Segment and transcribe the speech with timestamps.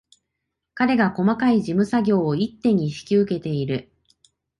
[0.73, 3.91] 彼が細かい事務作業を一手に引き受けている